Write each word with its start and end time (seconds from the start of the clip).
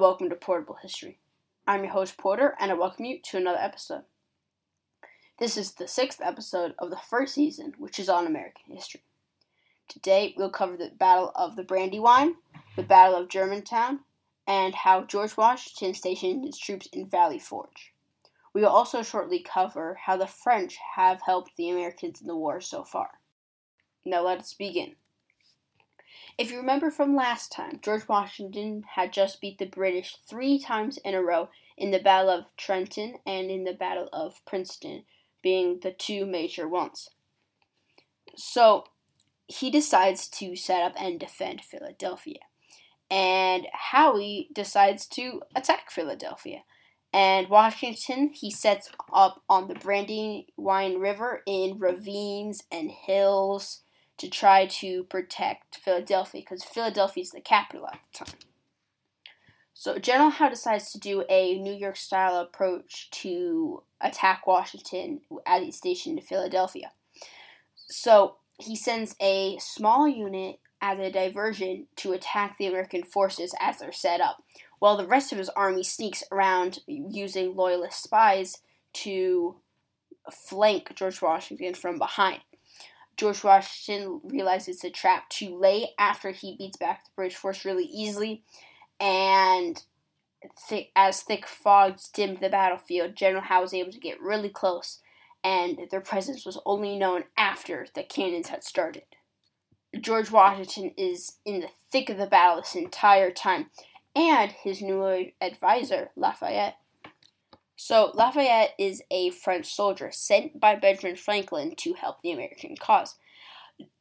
welcome 0.00 0.30
to 0.30 0.34
Portable 0.34 0.78
History. 0.80 1.18
I'm 1.66 1.84
your 1.84 1.92
host, 1.92 2.16
Porter, 2.16 2.56
and 2.58 2.70
I 2.70 2.74
welcome 2.74 3.04
you 3.04 3.20
to 3.22 3.36
another 3.36 3.58
episode. 3.60 4.04
This 5.38 5.58
is 5.58 5.72
the 5.72 5.86
sixth 5.86 6.22
episode 6.22 6.74
of 6.78 6.88
the 6.88 6.96
first 6.96 7.34
season, 7.34 7.74
which 7.76 7.98
is 7.98 8.08
on 8.08 8.26
American 8.26 8.74
history. 8.74 9.02
Today, 9.88 10.34
we'll 10.38 10.48
cover 10.48 10.78
the 10.78 10.90
Battle 10.98 11.32
of 11.34 11.54
the 11.54 11.64
Brandywine, 11.64 12.36
the 12.76 12.82
Battle 12.82 13.20
of 13.20 13.28
Germantown, 13.28 14.00
and 14.46 14.74
how 14.74 15.04
George 15.04 15.36
Washington 15.36 15.92
stationed 15.92 16.46
his 16.46 16.58
troops 16.58 16.88
in 16.94 17.04
Valley 17.04 17.38
Forge. 17.38 17.92
We 18.54 18.62
will 18.62 18.70
also 18.70 19.02
shortly 19.02 19.40
cover 19.40 19.98
how 20.06 20.16
the 20.16 20.26
French 20.26 20.78
have 20.96 21.20
helped 21.20 21.58
the 21.58 21.68
Americans 21.68 22.22
in 22.22 22.26
the 22.26 22.34
war 22.34 22.62
so 22.62 22.84
far. 22.84 23.10
Now, 24.06 24.22
let 24.22 24.38
us 24.38 24.54
begin. 24.54 24.94
If 26.38 26.50
you 26.50 26.58
remember 26.58 26.90
from 26.90 27.14
last 27.14 27.52
time, 27.52 27.80
George 27.82 28.08
Washington 28.08 28.84
had 28.94 29.12
just 29.12 29.40
beat 29.40 29.58
the 29.58 29.66
British 29.66 30.16
three 30.26 30.58
times 30.58 30.98
in 30.98 31.14
a 31.14 31.22
row 31.22 31.48
in 31.76 31.90
the 31.90 31.98
Battle 31.98 32.30
of 32.30 32.46
Trenton 32.56 33.16
and 33.26 33.50
in 33.50 33.64
the 33.64 33.72
Battle 33.72 34.08
of 34.12 34.44
Princeton, 34.46 35.04
being 35.42 35.80
the 35.80 35.92
two 35.92 36.26
major 36.26 36.68
ones. 36.68 37.10
So 38.36 38.84
he 39.46 39.70
decides 39.70 40.28
to 40.28 40.54
set 40.56 40.82
up 40.82 40.94
and 40.96 41.18
defend 41.18 41.62
Philadelphia. 41.62 42.40
And 43.10 43.66
Howe 43.72 44.44
decides 44.52 45.06
to 45.08 45.42
attack 45.54 45.90
Philadelphia. 45.90 46.62
And 47.12 47.48
Washington, 47.48 48.30
he 48.32 48.50
sets 48.50 48.88
up 49.12 49.42
on 49.48 49.66
the 49.66 49.74
Brandywine 49.74 50.98
River 50.98 51.42
in 51.44 51.78
ravines 51.78 52.62
and 52.70 52.90
hills 52.90 53.82
to 54.20 54.28
try 54.28 54.66
to 54.66 55.04
protect 55.04 55.76
Philadelphia 55.76 56.42
because 56.42 56.62
Philadelphia 56.62 57.22
is 57.22 57.30
the 57.30 57.40
capital 57.40 57.86
at 57.86 57.98
the 58.12 58.24
time. 58.24 58.38
So 59.72 59.98
General 59.98 60.28
Howe 60.28 60.50
decides 60.50 60.92
to 60.92 61.00
do 61.00 61.24
a 61.30 61.58
New 61.58 61.72
York 61.72 61.96
style 61.96 62.36
approach 62.36 63.10
to 63.12 63.82
attack 63.98 64.46
Washington 64.46 65.22
as 65.46 65.62
he's 65.62 65.76
stationed 65.78 66.18
in 66.18 66.24
Philadelphia. 66.24 66.92
So 67.88 68.36
he 68.58 68.76
sends 68.76 69.16
a 69.22 69.56
small 69.58 70.06
unit 70.06 70.60
as 70.82 70.98
a 70.98 71.10
diversion 71.10 71.86
to 71.96 72.12
attack 72.12 72.58
the 72.58 72.66
American 72.66 73.04
forces 73.04 73.54
as 73.58 73.78
they're 73.78 73.90
set 73.90 74.20
up, 74.20 74.44
while 74.80 74.98
the 74.98 75.06
rest 75.06 75.32
of 75.32 75.38
his 75.38 75.48
army 75.50 75.82
sneaks 75.82 76.22
around 76.30 76.80
using 76.86 77.56
loyalist 77.56 78.02
spies 78.02 78.58
to 78.92 79.56
flank 80.30 80.94
George 80.94 81.22
Washington 81.22 81.72
from 81.72 81.98
behind. 81.98 82.40
George 83.20 83.44
Washington 83.44 84.22
realizes 84.24 84.76
it's 84.76 84.84
a 84.84 84.88
trap 84.88 85.28
too 85.28 85.54
late 85.54 85.90
after 85.98 86.30
he 86.30 86.56
beats 86.56 86.78
back 86.78 87.04
the 87.04 87.10
British 87.14 87.36
force 87.36 87.66
really 87.66 87.84
easily, 87.84 88.42
and 88.98 89.82
as 90.96 91.20
thick 91.20 91.46
fogs 91.46 92.08
dimmed 92.08 92.40
the 92.40 92.48
battlefield, 92.48 93.14
General 93.14 93.42
Howe 93.42 93.60
was 93.60 93.74
able 93.74 93.92
to 93.92 94.00
get 94.00 94.22
really 94.22 94.48
close, 94.48 95.00
and 95.44 95.78
their 95.90 96.00
presence 96.00 96.46
was 96.46 96.58
only 96.64 96.96
known 96.96 97.24
after 97.36 97.86
the 97.94 98.02
cannons 98.02 98.48
had 98.48 98.64
started. 98.64 99.02
George 100.00 100.30
Washington 100.30 100.92
is 100.96 101.34
in 101.44 101.60
the 101.60 101.68
thick 101.92 102.08
of 102.08 102.16
the 102.16 102.26
battle 102.26 102.62
this 102.62 102.74
entire 102.74 103.30
time, 103.30 103.66
and 104.16 104.50
his 104.50 104.80
new 104.80 105.30
advisor, 105.42 106.08
Lafayette, 106.16 106.78
so, 107.82 108.10
Lafayette 108.12 108.74
is 108.78 109.02
a 109.10 109.30
French 109.30 109.72
soldier 109.72 110.10
sent 110.12 110.60
by 110.60 110.74
Benjamin 110.76 111.16
Franklin 111.16 111.74
to 111.76 111.94
help 111.94 112.20
the 112.20 112.30
American 112.30 112.76
cause. 112.76 113.14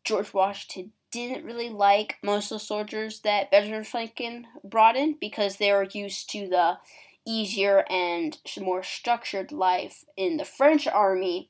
George 0.03 0.33
Washington 0.33 0.91
didn't 1.13 1.45
really 1.45 1.69
like 1.69 2.17
most 2.21 2.51
of 2.51 2.59
the 2.59 2.65
soldiers 2.65 3.21
that 3.21 3.49
Benjamin 3.49 3.85
Franklin 3.85 4.47
brought 4.65 4.97
in 4.97 5.15
because 5.21 5.55
they 5.55 5.71
were 5.71 5.87
used 5.93 6.29
to 6.31 6.49
the 6.49 6.77
easier 7.25 7.85
and 7.89 8.37
more 8.59 8.83
structured 8.83 9.53
life 9.53 10.03
in 10.17 10.35
the 10.35 10.43
French 10.43 10.85
army, 10.85 11.49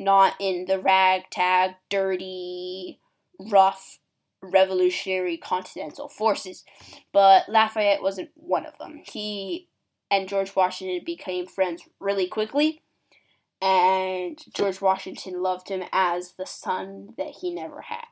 not 0.00 0.32
in 0.40 0.64
the 0.64 0.80
ragtag, 0.80 1.72
dirty, 1.90 2.98
rough 3.38 3.98
revolutionary 4.40 5.36
continental 5.36 6.08
forces. 6.08 6.64
But 7.12 7.46
Lafayette 7.46 8.02
wasn't 8.02 8.30
one 8.36 8.64
of 8.64 8.78
them. 8.78 9.02
He 9.04 9.68
and 10.12 10.28
George 10.28 10.54
Washington 10.54 11.00
became 11.04 11.46
friends 11.46 11.88
really 11.98 12.28
quickly. 12.28 12.82
And 13.62 14.38
George 14.54 14.80
Washington 14.80 15.42
loved 15.42 15.70
him 15.70 15.84
as 15.90 16.32
the 16.32 16.46
son 16.46 17.14
that 17.16 17.36
he 17.40 17.52
never 17.52 17.80
had. 17.80 18.04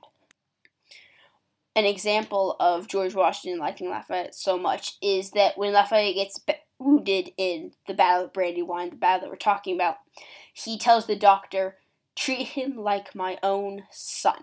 An 1.77 1.84
example 1.84 2.56
of 2.59 2.89
George 2.89 3.15
Washington 3.15 3.60
liking 3.60 3.91
Lafayette 3.91 4.34
so 4.34 4.59
much 4.59 4.97
is 5.03 5.33
that 5.33 5.59
when 5.59 5.72
Lafayette 5.72 6.15
gets 6.15 6.41
wounded 6.78 7.33
in 7.37 7.72
the 7.87 7.94
Battle 7.94 8.25
of 8.25 8.33
Brandywine, 8.33 8.91
the 8.91 8.97
battle 8.97 9.21
that 9.21 9.31
we're 9.31 9.37
talking 9.37 9.75
about, 9.75 9.97
he 10.55 10.78
tells 10.78 11.06
the 11.06 11.16
doctor, 11.16 11.77
treat 12.16 12.49
him 12.49 12.77
like 12.77 13.15
my 13.15 13.39
own 13.43 13.83
son. 13.91 14.39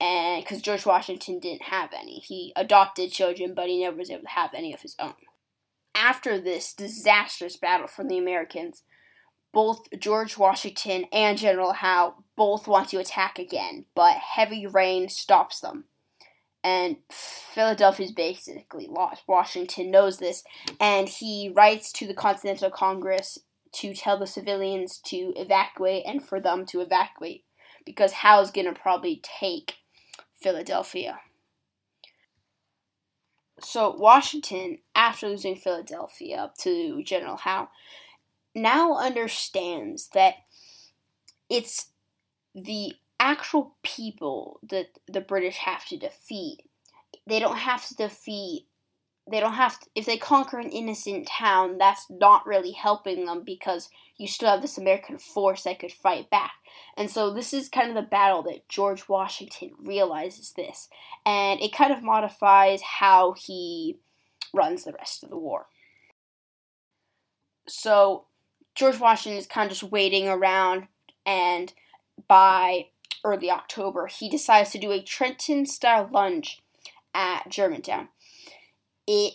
And 0.00 0.42
because 0.42 0.60
George 0.60 0.84
Washington 0.84 1.38
didn't 1.38 1.62
have 1.62 1.90
any, 1.96 2.18
he 2.18 2.52
adopted 2.56 3.12
children, 3.12 3.54
but 3.54 3.68
he 3.68 3.82
never 3.82 3.96
was 3.96 4.10
able 4.10 4.22
to 4.22 4.28
have 4.28 4.52
any 4.54 4.74
of 4.74 4.82
his 4.82 4.96
own 4.98 5.14
after 5.94 6.40
this 6.40 6.72
disastrous 6.72 7.56
battle 7.56 7.86
for 7.86 8.04
the 8.04 8.18
Americans, 8.18 8.82
both 9.52 9.86
George 9.98 10.36
Washington 10.36 11.06
and 11.12 11.38
General 11.38 11.72
Howe 11.72 12.24
both 12.36 12.66
want 12.66 12.88
to 12.90 12.98
attack 12.98 13.38
again, 13.38 13.86
but 13.94 14.16
heavy 14.16 14.66
rain 14.66 15.08
stops 15.08 15.60
them. 15.60 15.84
And 16.62 16.96
Philadelphia 17.10 18.06
is 18.06 18.12
basically 18.12 18.88
lost. 18.90 19.22
Washington 19.28 19.90
knows 19.90 20.18
this, 20.18 20.42
and 20.80 21.08
he 21.08 21.52
writes 21.54 21.92
to 21.92 22.06
the 22.06 22.14
Continental 22.14 22.70
Congress 22.70 23.38
to 23.72 23.94
tell 23.94 24.18
the 24.18 24.26
civilians 24.26 24.98
to 25.06 25.32
evacuate 25.36 26.04
and 26.06 26.22
for 26.22 26.40
them 26.40 26.64
to 26.66 26.80
evacuate 26.80 27.44
because 27.84 28.12
Howe's 28.12 28.50
going 28.50 28.72
to 28.72 28.80
probably 28.80 29.20
take 29.22 29.74
Philadelphia. 30.40 31.20
So 33.60 33.94
Washington, 33.94 34.78
after 34.94 35.28
losing 35.28 35.56
Philadelphia 35.56 36.52
to 36.58 37.02
General 37.04 37.36
Howe, 37.36 37.68
now 38.54 38.96
understands 38.96 40.08
that 40.14 40.34
it's 41.48 41.88
the 42.54 42.94
actual 43.20 43.76
people 43.82 44.60
that 44.68 44.98
the 45.06 45.20
British 45.20 45.56
have 45.56 45.84
to 45.86 45.96
defeat. 45.96 46.58
They 47.26 47.38
don't 47.38 47.56
have 47.56 47.86
to 47.88 47.94
defeat 47.94 48.66
they 49.30 49.40
don't 49.40 49.54
have 49.54 49.80
to, 49.80 49.86
if 49.94 50.06
they 50.06 50.16
conquer 50.16 50.58
an 50.58 50.70
innocent 50.70 51.26
town, 51.26 51.78
that's 51.78 52.06
not 52.10 52.46
really 52.46 52.72
helping 52.72 53.24
them 53.24 53.42
because 53.44 53.88
you 54.16 54.28
still 54.28 54.48
have 54.48 54.62
this 54.62 54.78
American 54.78 55.18
force 55.18 55.64
that 55.64 55.78
could 55.78 55.92
fight 55.92 56.30
back. 56.30 56.52
And 56.96 57.10
so 57.10 57.32
this 57.32 57.52
is 57.52 57.68
kind 57.68 57.88
of 57.88 57.94
the 57.94 58.02
battle 58.02 58.42
that 58.44 58.68
George 58.68 59.08
Washington 59.08 59.72
realizes 59.78 60.52
this. 60.52 60.88
And 61.26 61.60
it 61.60 61.72
kind 61.72 61.92
of 61.92 62.02
modifies 62.02 62.80
how 62.82 63.34
he 63.34 63.98
runs 64.52 64.84
the 64.84 64.92
rest 64.92 65.24
of 65.24 65.30
the 65.30 65.38
war. 65.38 65.66
So 67.66 68.26
George 68.74 68.98
Washington 68.98 69.38
is 69.38 69.46
kind 69.46 69.66
of 69.70 69.78
just 69.78 69.90
waiting 69.90 70.28
around, 70.28 70.88
and 71.24 71.72
by 72.28 72.86
early 73.24 73.50
October, 73.50 74.06
he 74.06 74.28
decides 74.28 74.70
to 74.70 74.78
do 74.78 74.92
a 74.92 75.02
Trenton 75.02 75.64
style 75.64 76.08
lunge 76.12 76.62
at 77.14 77.48
Germantown 77.48 78.08
it 79.06 79.34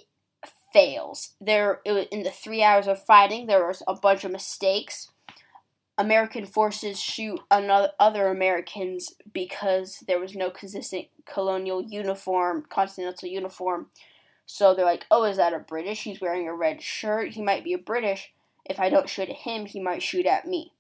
fails. 0.71 1.35
There, 1.39 1.81
in 1.85 2.23
the 2.23 2.31
three 2.31 2.63
hours 2.63 2.87
of 2.87 3.03
fighting, 3.03 3.47
there 3.47 3.65
was 3.65 3.83
a 3.87 3.95
bunch 3.95 4.23
of 4.23 4.31
mistakes. 4.31 5.11
American 5.97 6.45
forces 6.45 6.99
shoot 6.99 7.41
another 7.51 7.91
other 7.99 8.29
Americans 8.29 9.13
because 9.33 10.03
there 10.07 10.19
was 10.19 10.33
no 10.33 10.49
consistent 10.49 11.07
colonial 11.25 11.81
uniform, 11.81 12.65
continental 12.69 13.27
uniform. 13.27 13.87
So 14.45 14.73
they're 14.73 14.85
like, 14.85 15.05
"Oh, 15.11 15.25
is 15.25 15.37
that 15.37 15.53
a 15.53 15.59
British? 15.59 16.03
He's 16.03 16.21
wearing 16.21 16.47
a 16.47 16.53
red 16.53 16.81
shirt. 16.81 17.33
He 17.33 17.41
might 17.41 17.63
be 17.65 17.73
a 17.73 17.77
British. 17.77 18.33
If 18.65 18.79
I 18.79 18.89
don't 18.89 19.09
shoot 19.09 19.29
at 19.29 19.35
him, 19.37 19.65
he 19.65 19.81
might 19.81 20.01
shoot 20.01 20.25
at 20.25 20.47
me." 20.47 20.73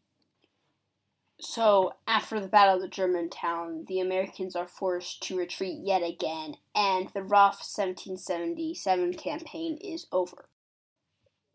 So, 1.41 1.93
after 2.05 2.39
the 2.41 2.49
Battle 2.49 2.83
of 2.83 2.89
Germantown, 2.89 3.85
the 3.87 4.01
Americans 4.01 4.57
are 4.57 4.67
forced 4.67 5.23
to 5.23 5.37
retreat 5.37 5.79
yet 5.81 6.03
again, 6.03 6.55
and 6.75 7.07
the 7.13 7.23
rough 7.23 7.59
1777 7.59 9.13
campaign 9.13 9.77
is 9.77 10.07
over. 10.11 10.49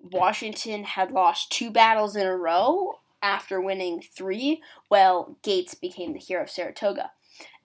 Washington 0.01 0.85
had 0.85 1.13
lost 1.13 1.53
two 1.53 1.71
battles 1.71 2.17
in 2.17 2.27
a 2.27 2.37
row 2.37 3.01
after 3.23 3.61
winning 3.61 4.03
three, 4.03 4.63
well, 4.91 5.39
Gates 5.43 5.75
became 5.75 6.13
the 6.13 6.19
hero 6.19 6.43
of 6.43 6.51
Saratoga. 6.51 7.11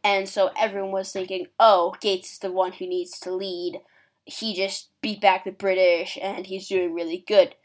And 0.04 0.28
so 0.28 0.52
everyone 0.58 0.92
was 0.92 1.12
thinking, 1.12 1.48
oh, 1.60 1.96
Gates 2.00 2.34
is 2.34 2.40
the 2.40 2.52
one 2.52 2.72
who 2.74 2.88
needs 2.88 3.20
to 3.20 3.32
lead. 3.34 3.82
He 4.24 4.56
just 4.56 4.90
beat 5.02 5.20
back 5.20 5.44
the 5.44 5.52
British 5.52 6.18
and 6.22 6.46
he's 6.46 6.70
doing 6.70 6.94
really 6.94 7.24
good 7.28 7.56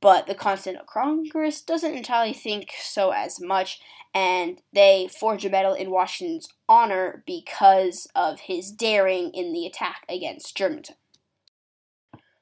but 0.00 0.26
the 0.26 0.34
Continental 0.34 0.86
Congress 0.86 1.60
doesn't 1.60 1.94
entirely 1.94 2.32
think 2.32 2.72
so 2.80 3.10
as 3.10 3.40
much, 3.40 3.80
and 4.14 4.62
they 4.72 5.08
forge 5.08 5.44
a 5.44 5.50
medal 5.50 5.74
in 5.74 5.90
Washington's 5.90 6.48
honor 6.68 7.22
because 7.26 8.06
of 8.14 8.40
his 8.40 8.70
daring 8.70 9.30
in 9.30 9.52
the 9.52 9.66
attack 9.66 10.04
against 10.08 10.56
Germantown. 10.56 10.96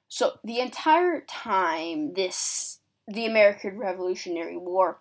So 0.08 0.38
the 0.44 0.61
entire 0.61 1.23
time 1.23 2.14
this 2.14 2.81
the 3.08 3.26
American 3.26 3.79
Revolutionary 3.79 4.56
War 4.56 4.99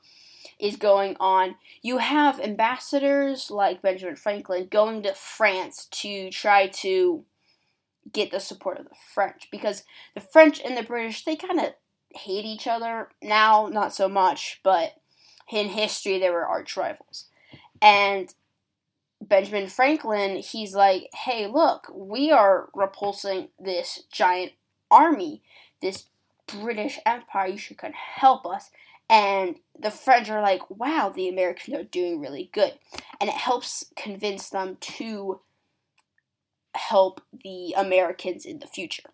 is 0.59 0.75
going 0.75 1.15
on, 1.19 1.55
you 1.81 1.97
have 1.97 2.39
ambassadors 2.39 3.49
like 3.49 3.81
Benjamin 3.81 4.15
Franklin 4.15 4.67
going 4.69 5.03
to 5.03 5.13
France 5.13 5.87
to 5.91 6.29
try 6.29 6.67
to 6.67 7.25
get 8.11 8.31
the 8.31 8.39
support 8.39 8.79
of 8.79 8.85
the 8.85 8.95
French 9.13 9.47
because 9.51 9.83
the 10.13 10.21
French 10.21 10.61
and 10.63 10.77
the 10.77 10.83
British 10.83 11.23
they 11.23 11.35
kind 11.35 11.59
of 11.59 11.73
hate 12.15 12.45
each 12.45 12.67
other 12.67 13.09
now, 13.21 13.67
not 13.71 13.93
so 13.93 14.07
much, 14.07 14.59
but 14.63 14.95
in 15.51 15.69
history 15.69 16.19
they 16.19 16.29
were 16.29 16.45
arch 16.45 16.75
rivals. 16.75 17.25
And 17.81 18.33
Benjamin 19.21 19.67
Franklin, 19.67 20.37
he's 20.37 20.73
like, 20.73 21.09
hey, 21.13 21.47
look, 21.47 21.91
we 21.93 22.31
are 22.31 22.69
repulsing 22.73 23.49
this 23.59 24.03
giant 24.11 24.53
army, 24.91 25.41
this 25.81 26.05
British 26.47 26.99
Empire. 27.05 27.47
You 27.47 27.57
should 27.57 27.77
come 27.77 27.93
help 27.93 28.45
us. 28.45 28.69
And 29.09 29.57
the 29.79 29.91
French 29.91 30.29
are 30.29 30.41
like, 30.41 30.69
wow, 30.69 31.11
the 31.15 31.29
Americans 31.29 31.77
are 31.77 31.83
doing 31.83 32.19
really 32.19 32.49
good. 32.51 32.73
And 33.19 33.29
it 33.29 33.35
helps 33.35 33.85
convince 33.95 34.49
them 34.49 34.77
to 34.81 35.41
help 36.75 37.21
the 37.43 37.73
Americans 37.77 38.45
in 38.45 38.59
the 38.59 38.67
future. 38.67 39.09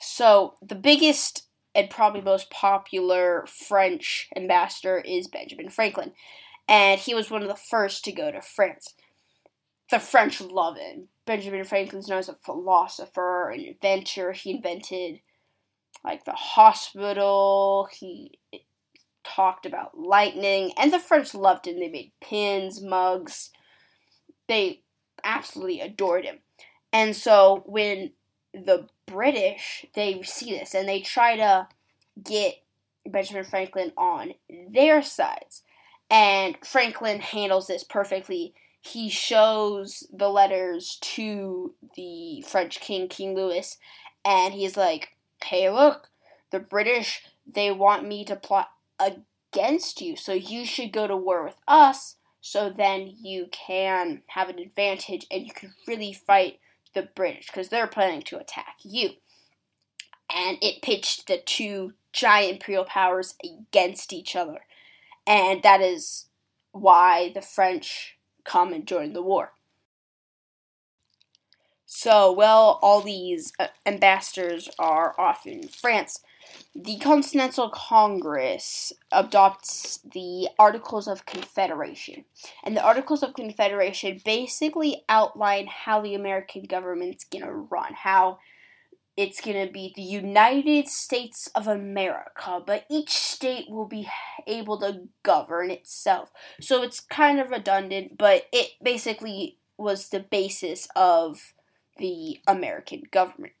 So, 0.00 0.54
the 0.62 0.74
biggest 0.74 1.46
and 1.74 1.90
probably 1.90 2.20
most 2.20 2.50
popular 2.50 3.46
French 3.46 4.28
ambassador 4.36 4.98
is 4.98 5.28
Benjamin 5.28 5.70
Franklin 5.70 6.12
and 6.68 7.00
he 7.00 7.14
was 7.14 7.30
one 7.30 7.42
of 7.42 7.48
the 7.48 7.56
first 7.56 8.04
to 8.04 8.12
go 8.12 8.30
to 8.30 8.42
France. 8.42 8.94
The 9.90 9.98
French 9.98 10.40
love 10.40 10.76
him. 10.76 11.08
Benjamin 11.24 11.64
Franklin's 11.64 12.08
known 12.08 12.18
as 12.18 12.28
a 12.28 12.34
philosopher, 12.34 13.48
an 13.50 13.60
inventor. 13.60 14.32
He 14.32 14.50
invented 14.50 15.20
like 16.04 16.24
the 16.24 16.32
hospital. 16.32 17.88
He 17.90 18.38
talked 19.24 19.64
about 19.64 19.98
lightning, 19.98 20.72
and 20.76 20.92
the 20.92 20.98
French 20.98 21.34
loved 21.34 21.66
him. 21.66 21.80
They 21.80 21.88
made 21.88 22.12
pins, 22.20 22.82
mugs. 22.82 23.50
They 24.46 24.82
absolutely 25.24 25.80
adored 25.80 26.24
him. 26.24 26.40
And 26.92 27.16
so 27.16 27.62
when 27.66 28.12
the 28.64 28.88
British 29.06 29.86
they 29.94 30.22
see 30.22 30.50
this 30.50 30.74
and 30.74 30.88
they 30.88 31.00
try 31.00 31.36
to 31.36 31.66
get 32.22 32.56
Benjamin 33.06 33.44
Franklin 33.44 33.92
on 33.96 34.34
their 34.68 35.02
sides 35.02 35.62
and 36.10 36.56
Franklin 36.64 37.20
handles 37.20 37.66
this 37.66 37.84
perfectly. 37.84 38.54
He 38.80 39.08
shows 39.08 40.06
the 40.12 40.28
letters 40.28 40.98
to 41.00 41.74
the 41.96 42.42
French 42.46 42.80
king, 42.80 43.08
King 43.08 43.34
Louis, 43.34 43.76
and 44.24 44.54
he's 44.54 44.76
like, 44.76 45.10
hey, 45.44 45.68
look, 45.70 46.08
the 46.50 46.60
British, 46.60 47.22
they 47.46 47.70
want 47.70 48.06
me 48.06 48.24
to 48.24 48.36
plot 48.36 48.70
against 48.98 50.00
you, 50.00 50.16
so 50.16 50.32
you 50.32 50.64
should 50.64 50.92
go 50.92 51.06
to 51.06 51.16
war 51.16 51.44
with 51.44 51.60
us, 51.66 52.16
so 52.40 52.70
then 52.70 53.12
you 53.20 53.48
can 53.50 54.22
have 54.28 54.48
an 54.48 54.58
advantage 54.58 55.26
and 55.30 55.46
you 55.46 55.52
can 55.52 55.74
really 55.86 56.12
fight 56.12 56.58
the 56.94 57.08
British, 57.14 57.46
because 57.46 57.68
they're 57.68 57.86
planning 57.86 58.22
to 58.22 58.38
attack 58.38 58.76
you. 58.82 59.10
And 60.34 60.58
it 60.60 60.82
pitched 60.82 61.26
the 61.26 61.38
two 61.38 61.94
giant 62.12 62.52
imperial 62.52 62.84
powers 62.84 63.34
against 63.44 64.12
each 64.12 64.36
other 64.36 64.60
and 65.28 65.62
that 65.62 65.82
is 65.82 66.24
why 66.72 67.30
the 67.34 67.42
French 67.42 68.16
come 68.44 68.72
and 68.72 68.86
join 68.86 69.12
the 69.12 69.22
war. 69.22 69.52
So, 71.84 72.32
well, 72.32 72.78
all 72.82 73.02
these 73.02 73.52
uh, 73.58 73.66
ambassadors 73.84 74.70
are 74.78 75.14
off 75.20 75.46
in 75.46 75.68
France. 75.68 76.20
The 76.74 76.98
Continental 76.98 77.70
Congress 77.70 78.92
adopts 79.10 79.98
the 79.98 80.48
Articles 80.58 81.08
of 81.08 81.26
Confederation. 81.26 82.24
And 82.62 82.76
the 82.76 82.84
Articles 82.84 83.22
of 83.22 83.34
Confederation 83.34 84.20
basically 84.24 85.04
outline 85.08 85.66
how 85.66 86.00
the 86.00 86.14
American 86.14 86.62
government's 86.62 87.24
going 87.24 87.44
to 87.44 87.52
run, 87.52 87.94
how 87.94 88.38
it's 89.16 89.40
going 89.40 89.66
to 89.66 89.72
be 89.72 89.92
the 89.96 90.02
United 90.02 90.86
States 90.86 91.50
of 91.56 91.66
America, 91.66 92.62
but 92.64 92.84
each 92.88 93.10
state 93.10 93.68
will 93.68 93.86
be 93.86 94.08
able 94.46 94.78
to 94.78 95.08
govern 95.24 95.72
itself. 95.72 96.30
So 96.60 96.84
it's 96.84 97.00
kind 97.00 97.40
of 97.40 97.50
redundant, 97.50 98.16
but 98.16 98.46
it 98.52 98.74
basically 98.80 99.58
was 99.76 100.10
the 100.10 100.20
basis 100.20 100.86
of 100.94 101.52
the 101.98 102.38
American 102.46 103.02
government. 103.10 103.54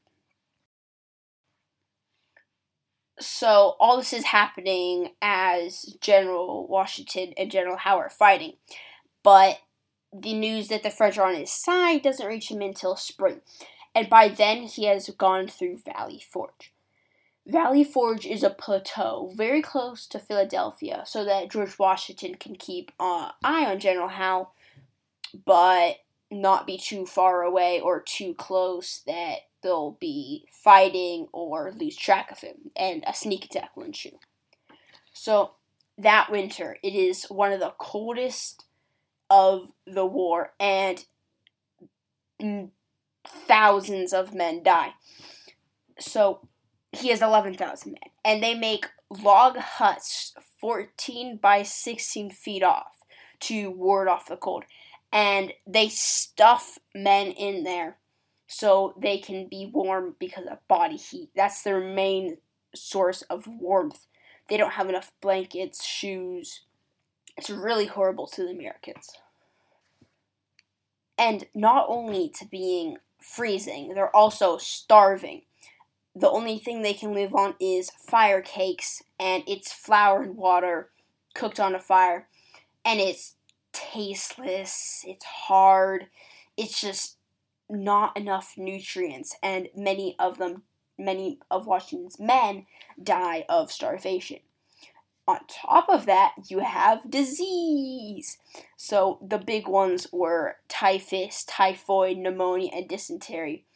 So 3.20 3.76
all 3.80 3.96
this 3.96 4.12
is 4.12 4.24
happening 4.24 5.10
as 5.20 5.96
General 6.00 6.66
Washington 6.66 7.34
and 7.36 7.50
General 7.50 7.76
Howe 7.76 7.98
are 7.98 8.10
fighting. 8.10 8.54
But 9.22 9.58
the 10.12 10.34
news 10.34 10.68
that 10.68 10.82
the 10.82 10.90
French 10.90 11.18
are 11.18 11.28
on 11.28 11.34
his 11.34 11.52
side 11.52 12.02
doesn't 12.02 12.26
reach 12.26 12.50
him 12.50 12.62
until 12.62 12.96
spring 12.96 13.40
and 13.98 14.08
by 14.08 14.28
then 14.28 14.62
he 14.62 14.84
has 14.84 15.08
gone 15.10 15.48
through 15.48 15.78
Valley 15.78 16.20
Forge. 16.20 16.72
Valley 17.44 17.82
Forge 17.82 18.26
is 18.26 18.44
a 18.44 18.50
plateau 18.50 19.32
very 19.34 19.60
close 19.60 20.06
to 20.06 20.20
Philadelphia 20.20 21.02
so 21.04 21.24
that 21.24 21.50
George 21.50 21.80
Washington 21.80 22.36
can 22.36 22.54
keep 22.54 22.92
an 23.00 23.30
eye 23.42 23.66
on 23.66 23.80
General 23.80 24.06
Howe, 24.06 24.50
but 25.44 25.96
not 26.30 26.64
be 26.64 26.78
too 26.78 27.06
far 27.06 27.42
away 27.42 27.80
or 27.80 28.00
too 28.00 28.34
close 28.34 29.02
that 29.06 29.47
they'll 29.62 29.96
be 30.00 30.46
fighting 30.50 31.28
or 31.32 31.72
lose 31.72 31.96
track 31.96 32.30
of 32.30 32.40
him, 32.40 32.70
and 32.76 33.04
a 33.06 33.14
sneak 33.14 33.44
attack 33.44 33.76
will 33.76 33.84
ensue. 33.84 34.18
So 35.12 35.52
that 35.96 36.30
winter, 36.30 36.78
it 36.82 36.94
is 36.94 37.24
one 37.24 37.52
of 37.52 37.60
the 37.60 37.74
coldest 37.78 38.64
of 39.30 39.72
the 39.86 40.06
war, 40.06 40.52
and 40.58 41.04
thousands 43.26 44.12
of 44.12 44.34
men 44.34 44.62
die. 44.62 44.94
So 45.98 46.48
he 46.92 47.08
has 47.08 47.20
11,000 47.20 47.92
men. 47.92 48.10
And 48.24 48.42
they 48.42 48.54
make 48.54 48.86
log 49.10 49.56
huts 49.56 50.34
14 50.60 51.36
by 51.36 51.62
16 51.62 52.30
feet 52.30 52.62
off 52.62 52.98
to 53.40 53.70
ward 53.70 54.08
off 54.08 54.28
the 54.28 54.36
cold. 54.36 54.64
And 55.12 55.52
they 55.66 55.88
stuff 55.88 56.78
men 56.94 57.28
in 57.28 57.64
there 57.64 57.96
so 58.48 58.94
they 59.00 59.18
can 59.18 59.46
be 59.46 59.70
warm 59.72 60.16
because 60.18 60.46
of 60.46 60.66
body 60.66 60.96
heat. 60.96 61.30
That's 61.36 61.62
their 61.62 61.80
main 61.80 62.38
source 62.74 63.22
of 63.22 63.46
warmth. 63.46 64.06
They 64.48 64.56
don't 64.56 64.72
have 64.72 64.88
enough 64.88 65.12
blankets, 65.20 65.84
shoes. 65.84 66.62
It's 67.36 67.50
really 67.50 67.86
horrible 67.86 68.26
to 68.28 68.42
the 68.42 68.50
Americans. 68.50 69.10
And 71.16 71.46
not 71.54 71.86
only 71.88 72.28
to 72.38 72.44
being 72.44 72.98
freezing. 73.20 73.94
They're 73.94 74.14
also 74.14 74.58
starving. 74.58 75.42
The 76.14 76.30
only 76.30 76.58
thing 76.58 76.82
they 76.82 76.94
can 76.94 77.14
live 77.14 77.34
on 77.34 77.54
is 77.60 77.90
fire 77.90 78.40
cakes, 78.40 79.02
and 79.20 79.42
it's 79.46 79.72
flour 79.72 80.22
and 80.22 80.36
water 80.36 80.90
cooked 81.34 81.60
on 81.60 81.74
a 81.74 81.80
fire. 81.80 82.26
And 82.84 83.00
it's 83.00 83.34
tasteless, 83.72 85.04
it's 85.06 85.24
hard, 85.24 86.06
it's 86.56 86.80
just 86.80 87.17
not 87.68 88.16
enough 88.16 88.54
nutrients, 88.56 89.36
and 89.42 89.68
many 89.76 90.16
of 90.18 90.38
them, 90.38 90.62
many 90.98 91.38
of 91.50 91.66
Washington's 91.66 92.18
men 92.18 92.66
die 93.02 93.44
of 93.48 93.70
starvation. 93.70 94.38
On 95.26 95.40
top 95.46 95.90
of 95.90 96.06
that, 96.06 96.32
you 96.48 96.60
have 96.60 97.10
disease. 97.10 98.38
So 98.78 99.18
the 99.20 99.36
big 99.36 99.68
ones 99.68 100.06
were 100.10 100.56
typhus, 100.68 101.44
typhoid, 101.44 102.16
pneumonia, 102.16 102.70
and 102.74 102.88
dysentery. 102.88 103.66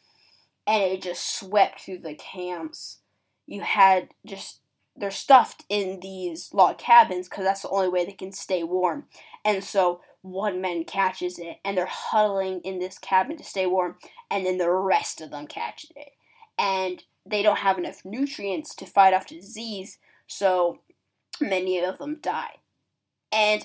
And 0.66 0.82
it 0.82 1.02
just 1.02 1.38
swept 1.38 1.80
through 1.80 1.98
the 1.98 2.14
camps. 2.14 3.00
You 3.46 3.60
had 3.60 4.14
just, 4.24 4.60
they're 4.96 5.10
stuffed 5.10 5.64
in 5.68 6.00
these 6.00 6.54
log 6.54 6.78
cabins 6.78 7.28
because 7.28 7.44
that's 7.44 7.62
the 7.62 7.68
only 7.68 7.88
way 7.88 8.06
they 8.06 8.12
can 8.12 8.32
stay 8.32 8.62
warm. 8.62 9.04
And 9.44 9.62
so 9.62 10.00
one 10.22 10.60
man 10.60 10.84
catches 10.84 11.38
it 11.38 11.58
and 11.64 11.76
they're 11.76 11.86
huddling 11.86 12.60
in 12.60 12.78
this 12.78 12.98
cabin 12.98 13.36
to 13.36 13.44
stay 13.44 13.66
warm, 13.66 13.96
and 14.30 14.46
then 14.46 14.58
the 14.58 14.70
rest 14.70 15.20
of 15.20 15.30
them 15.30 15.46
catch 15.46 15.86
it. 15.96 16.10
And 16.58 17.02
they 17.26 17.42
don't 17.42 17.58
have 17.58 17.78
enough 17.78 18.04
nutrients 18.04 18.74
to 18.76 18.86
fight 18.86 19.14
off 19.14 19.28
the 19.28 19.36
disease, 19.36 19.98
so 20.26 20.80
many 21.40 21.78
of 21.80 21.98
them 21.98 22.18
die. 22.20 22.56
And 23.32 23.64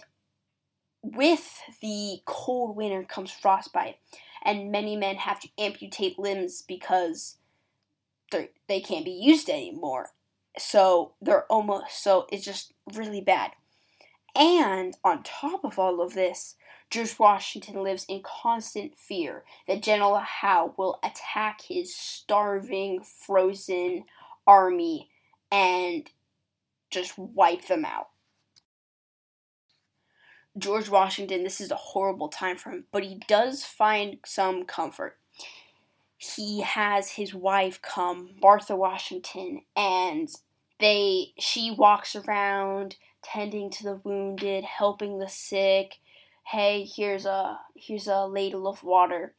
with 1.01 1.61
the 1.81 2.21
cold 2.25 2.75
winter 2.75 3.03
comes 3.03 3.31
frostbite, 3.31 3.97
and 4.43 4.71
many 4.71 4.95
men 4.95 5.17
have 5.17 5.39
to 5.41 5.49
amputate 5.57 6.17
limbs 6.17 6.63
because 6.67 7.37
they 8.31 8.49
they 8.67 8.79
can't 8.79 9.05
be 9.05 9.11
used 9.11 9.49
anymore. 9.49 10.09
So 10.57 11.13
they're 11.21 11.45
almost 11.45 12.03
so 12.03 12.27
it's 12.31 12.45
just 12.45 12.73
really 12.93 13.21
bad. 13.21 13.51
And 14.37 14.95
on 15.03 15.23
top 15.23 15.63
of 15.63 15.79
all 15.79 15.99
of 15.99 16.13
this, 16.13 16.55
George 16.91 17.17
Washington 17.17 17.81
lives 17.83 18.05
in 18.07 18.21
constant 18.23 18.95
fear 18.95 19.43
that 19.67 19.81
General 19.81 20.19
Howe 20.19 20.75
will 20.77 20.99
attack 21.03 21.61
his 21.61 21.93
starving, 21.95 23.01
frozen 23.01 24.05
army 24.45 25.09
and 25.51 26.09
just 26.91 27.17
wipe 27.17 27.67
them 27.67 27.83
out. 27.83 28.09
George 30.57 30.89
Washington, 30.89 31.43
this 31.43 31.59
is 31.59 31.71
a 31.71 31.75
horrible 31.75 32.29
time 32.29 32.57
for 32.57 32.71
him, 32.71 32.85
but 32.91 33.03
he 33.03 33.19
does 33.27 33.63
find 33.63 34.17
some 34.25 34.65
comfort. 34.65 35.17
He 36.17 36.61
has 36.61 37.11
his 37.11 37.33
wife 37.33 37.81
come, 37.81 38.31
Martha 38.41 38.75
Washington, 38.75 39.61
and 39.75 40.29
they 40.79 41.33
she 41.37 41.69
walks 41.69 42.15
around 42.15 42.95
tending 43.33 43.69
to 43.71 43.83
the 43.83 43.99
wounded, 44.03 44.63
helping 44.63 45.19
the 45.19 45.29
sick. 45.29 45.99
Hey, 46.43 46.85
here's 46.85 47.25
a 47.25 47.59
here's 47.75 48.07
a 48.07 48.25
ladle 48.25 48.67
of 48.67 48.83
water. 48.83 49.33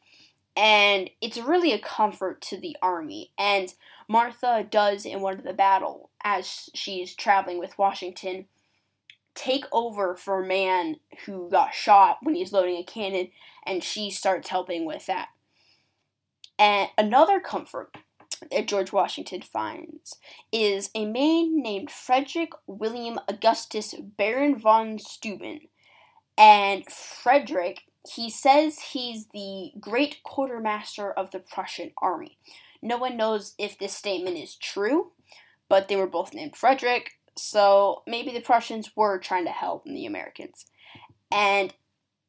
And 0.57 1.11
it's 1.21 1.39
really 1.39 1.73
a 1.73 1.79
comfort 1.79 2.41
to 2.43 2.59
the 2.59 2.77
army. 2.83 3.31
And 3.39 3.73
Martha 4.09 4.67
does 4.69 5.07
in 5.07 5.21
one 5.21 5.39
of 5.39 5.45
the 5.45 5.53
battle 5.53 6.11
as 6.25 6.69
she's 6.75 7.15
traveling 7.15 7.59
with 7.59 7.79
Washington 7.79 8.47
take 9.35 9.67
over 9.71 10.17
for 10.17 10.43
a 10.43 10.47
man 10.47 10.97
who 11.25 11.49
got 11.49 11.73
shot 11.73 12.19
when 12.23 12.35
he's 12.35 12.53
loading 12.53 12.77
a 12.77 12.83
cannon 12.83 13.29
and 13.65 13.85
she 13.85 14.11
starts 14.11 14.49
helping 14.49 14.85
with 14.85 15.07
that. 15.07 15.29
And 16.59 16.89
another 16.99 17.39
comfort 17.39 17.97
that 18.51 18.69
George 18.69 18.93
Washington 18.93 19.43
finds 19.43 20.17
is 20.53 20.91
a 20.95 21.05
man 21.05 21.61
named 21.61 21.91
Frederick 21.91 22.51
William 22.67 23.19
Augustus 23.29 23.95
Baron 23.95 24.59
von 24.59 24.99
Steuben. 24.99 25.61
And 26.37 26.85
Frederick, 26.91 27.83
he 28.09 28.31
says 28.31 28.79
he's 28.93 29.27
the 29.35 29.73
great 29.81 30.23
quartermaster 30.23 31.13
of 31.13 31.31
the 31.31 31.41
Prussian 31.41 31.93
army. 32.01 32.39
No 32.81 32.97
one 32.97 33.17
knows 33.17 33.55
if 33.59 33.79
this 33.79 33.93
statement 33.95 34.37
is 34.37 34.55
true, 34.55 35.13
but 35.69 35.89
they 35.89 35.97
were 35.97 36.07
both 36.07 36.33
named 36.33 36.57
Frederick, 36.57 37.19
so 37.37 38.03
maybe 38.07 38.33
the 38.33 38.41
Prussians 38.41 38.91
were 38.97 39.19
trying 39.19 39.45
to 39.45 39.51
help 39.51 39.85
the 39.85 40.07
Americans. 40.07 40.67
And 41.31 41.75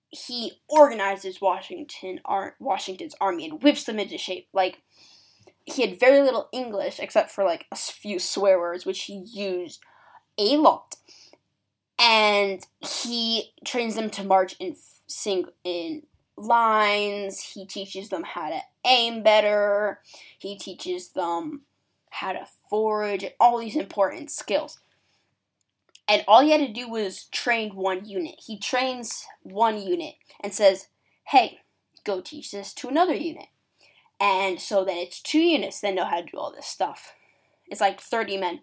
he 0.09 0.53
organizes 0.67 1.39
Washington, 1.39 2.19
Washington's 2.59 3.15
army 3.21 3.45
and 3.47 3.61
whips 3.61 3.83
them 3.83 3.99
into 3.99 4.17
shape. 4.17 4.47
Like 4.53 4.81
he 5.71 5.81
had 5.81 5.99
very 5.99 6.21
little 6.21 6.49
English 6.51 6.99
except 6.99 7.31
for 7.31 7.43
like 7.43 7.65
a 7.71 7.75
few 7.75 8.19
swear 8.19 8.59
words, 8.59 8.85
which 8.85 9.03
he 9.03 9.23
used 9.31 9.81
a 10.37 10.57
lot. 10.57 10.95
And 11.99 12.65
he 12.79 13.51
trains 13.65 13.95
them 13.95 14.09
to 14.11 14.23
march 14.23 14.55
in 14.59 14.75
sing 15.07 15.45
in 15.63 16.03
lines. 16.37 17.41
He 17.53 17.65
teaches 17.65 18.09
them 18.09 18.23
how 18.23 18.49
to 18.49 18.59
aim 18.85 19.21
better. 19.21 19.99
He 20.37 20.57
teaches 20.57 21.09
them 21.09 21.61
how 22.11 22.33
to 22.33 22.47
forage, 22.69 23.25
all 23.39 23.59
these 23.59 23.75
important 23.75 24.31
skills. 24.31 24.79
And 26.07 26.23
all 26.27 26.41
he 26.41 26.51
had 26.51 26.61
to 26.61 26.73
do 26.73 26.89
was 26.89 27.25
train 27.25 27.75
one 27.75 28.05
unit. 28.05 28.35
He 28.45 28.57
trains 28.57 29.25
one 29.43 29.79
unit 29.79 30.15
and 30.39 30.53
says, 30.53 30.87
hey, 31.25 31.59
go 32.03 32.21
teach 32.21 32.51
this 32.51 32.73
to 32.75 32.87
another 32.87 33.13
unit. 33.13 33.47
And 34.19 34.59
so 34.59 34.83
then 34.83 34.97
it's 34.97 35.21
two 35.21 35.39
units 35.39 35.79
that 35.81 35.93
know 35.93 36.05
how 36.05 36.21
to 36.21 36.25
do 36.25 36.37
all 36.37 36.51
this 36.51 36.65
stuff. 36.65 37.13
It's 37.67 37.81
like 37.81 38.01
30 38.01 38.37
men. 38.37 38.61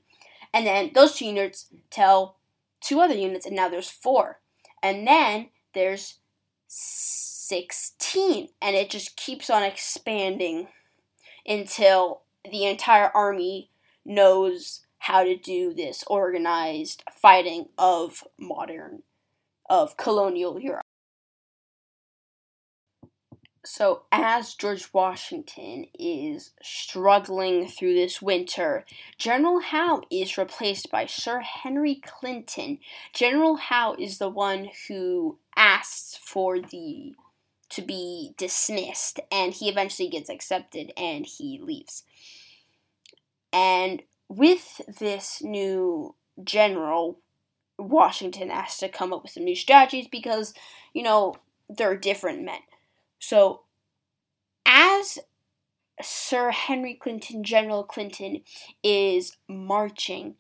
And 0.53 0.67
then 0.67 0.91
those 0.95 1.17
two 1.17 1.27
units 1.27 1.67
tell 1.91 2.37
two 2.81 3.01
other 3.01 3.15
units, 3.15 3.47
and 3.47 3.57
now 3.57 3.69
there's 3.69 3.91
four. 3.91 4.41
And 4.83 5.07
then 5.07 5.49
there's 5.75 6.19
16. 6.69 8.49
And 8.61 8.77
it 8.77 8.91
just 8.91 9.17
keeps 9.17 9.51
on 9.51 9.63
expanding 9.63 10.69
until 11.47 12.23
the 12.51 12.65
entire 12.65 13.11
army 13.15 13.71
knows 14.05 14.81
how 14.99 15.25
to 15.25 15.37
do 15.37 15.73
this 15.73 16.05
organized 16.07 17.03
fighting 17.13 17.69
of 17.79 18.25
modern, 18.39 19.03
of 19.71 19.97
colonial 19.97 20.61
Europe. 20.61 20.86
So, 23.67 24.03
as 24.13 24.55
George 24.55 24.91
Washington 24.93 25.87
is 25.99 26.53
struggling 26.63 27.67
through 27.67 27.95
this 27.95 28.23
winter, 28.23 28.85
General 29.19 29.59
Howe 29.59 30.03
is 30.09 30.39
replaced 30.39 30.89
by 30.89 31.07
Sir 31.07 31.41
Henry 31.41 31.97
Clinton. 31.97 32.79
General 33.13 33.57
Howe 33.57 33.97
is 33.99 34.19
the 34.19 34.29
one 34.29 34.71
who 34.87 35.39
asks 35.57 36.17
for 36.17 36.61
the 36.61 37.17
to 37.71 37.83
be 37.83 38.35
dismissed, 38.39 39.19
and 39.33 39.53
he 39.53 39.69
eventually 39.69 40.09
gets 40.09 40.31
accepted 40.31 40.93
and 40.97 41.27
he 41.27 41.59
leaves. 41.61 42.05
And 43.53 44.05
with 44.29 44.81
this 45.01 45.43
new 45.43 46.15
general, 46.45 47.19
Washington 47.81 48.51
has 48.51 48.79
to 48.79 48.89
come 48.89 49.13
up 49.13 49.25
with 49.25 49.33
some 49.33 49.45
new 49.45 49.57
strategies 49.57 50.07
because, 50.07 50.55
you 50.95 51.03
know, 51.03 51.35
they're 51.69 51.97
different 51.97 52.45
men. 52.45 52.61
So, 53.19 53.63
as 54.65 55.19
Sir 56.03 56.51
Henry 56.51 56.95
Clinton, 56.95 57.43
General 57.43 57.83
Clinton, 57.83 58.43
is 58.83 59.37
marching, 59.49 60.37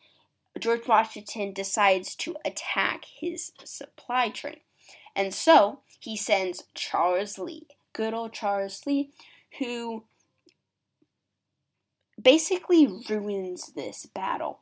George 0.59 0.87
Washington 0.87 1.53
decides 1.53 2.15
to 2.17 2.37
attack 2.45 3.05
his 3.21 3.53
supply 3.65 4.29
train. 4.29 4.61
And 5.15 5.33
so 5.33 5.81
he 5.99 6.17
sends 6.17 6.65
Charles 6.75 7.39
Lee, 7.39 7.67
good 7.93 8.13
old 8.15 8.33
Charles 8.33 8.83
Lee, 8.87 9.11
who 9.59 10.05
basically 12.21 12.87
ruins 13.09 13.73
this 13.75 14.07
battle. 14.07 14.61